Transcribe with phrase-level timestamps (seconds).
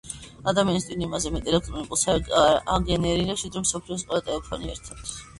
[0.51, 2.07] ადამიანის ტვინი იმაზე მეტ ელექტრულ იმპულსს
[2.77, 5.05] აგენერირებს, ვიდრე მსოფლიოს ყველა ტელეფონი ერთად.